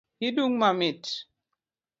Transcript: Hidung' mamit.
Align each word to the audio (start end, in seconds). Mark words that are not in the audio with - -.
Hidung' 0.19 0.57
mamit. 0.57 1.03